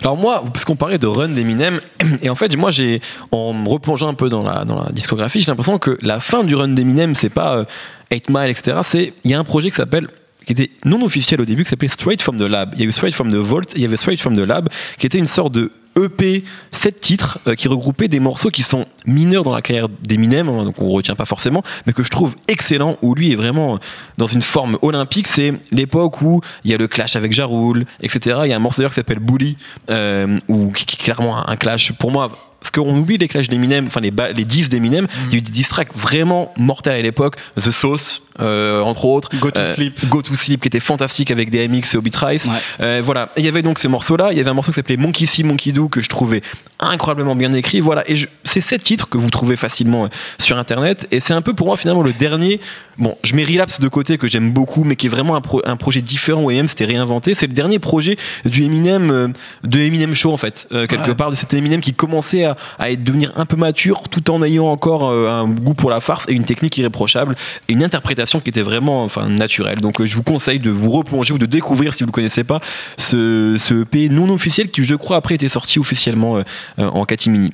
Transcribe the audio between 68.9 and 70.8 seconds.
enfin, naturelle. Donc, euh, je vous conseille de